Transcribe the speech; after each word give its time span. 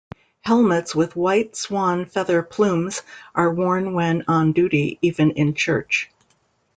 Helmets 0.39 0.95
with 0.95 1.15
white 1.15 1.55
swan 1.55 2.07
feather 2.07 2.41
plumes 2.41 3.03
are 3.35 3.53
worn 3.53 3.93
when 3.93 4.23
on 4.27 4.51
duty, 4.51 4.97
even 5.03 5.29
in 5.29 5.53
church. 5.53 6.09